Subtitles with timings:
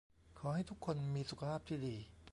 [0.39, 1.95] ขอให้ทุกคนมีสุขภาพที่ดี